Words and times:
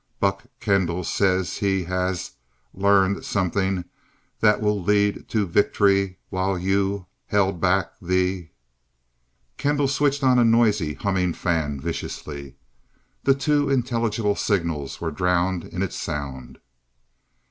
"B 0.19 0.25
u 0.25 0.31
c 0.33 0.37
k 0.47 0.49
K 0.61 0.71
e 0.71 0.75
n 0.77 0.85
d 0.87 0.93
a 0.93 0.95
l 0.95 1.01
l 1.01 1.05
s 1.05 1.21
a 1.21 1.35
y 1.37 1.41
s 1.45 1.57
h 1.61 1.61
e 1.63 1.83
h 1.85 1.93
a 1.93 2.07
s 2.09 2.31
l 2.75 2.85
e 2.89 2.89
a 2.89 2.95
r 3.01 3.05
n 3.05 3.11
e 3.11 3.15
d 3.19 3.19
s 3.21 3.35
o 3.37 3.41
m 3.45 3.47
e 3.49 3.49
t 3.53 3.57
h 3.59 3.61
i 3.63 3.67
n 3.69 3.71
g 3.71 3.75
t 4.41 4.45
h 4.49 4.49
a 4.49 4.53
t 4.57 4.61
w 4.65 4.65
i 4.65 4.69
l 4.73 4.75
l 4.81 4.81
l 4.83 4.91
e 4.97 5.01
a 5.05 5.11
d 5.13 5.13
t 5.29 5.37
o 5.37 5.45
v 5.45 5.57
i 5.61 5.61
c 5.61 5.67
t 5.77 5.77
o 5.79 5.85
r 5.85 5.89
y 5.93 5.99
w 6.33 6.37
h 6.41 6.41
i 6.41 6.47
l 6.49 6.57
e 6.57 6.61
y 6.65 6.73
o 6.75 6.81
u 6.81 6.81
h 7.31 7.37
e 7.37 7.41
l 7.45 7.49
d 7.53 7.55
b 7.63 7.69
a 7.77 7.79
c 7.81 7.85
k 7.85 7.87
t 8.09 8.13
h 8.17 8.17
e" 8.25 8.47
Kendall 9.61 9.87
switched 9.87 10.23
on 10.25 10.39
a 10.41 10.53
noisy, 10.59 10.95
humming 10.95 11.33
fan 11.37 11.79
viciously. 11.79 12.55
The 13.29 13.35
too 13.37 13.69
intelligible 13.69 14.33
signals 14.35 14.99
were 14.99 15.11
drowned 15.13 15.65
in 15.65 15.83
its 15.85 15.97
sound. 16.01 16.57